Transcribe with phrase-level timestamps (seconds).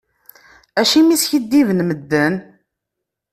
[0.79, 2.35] Acimi i skiddiben medden?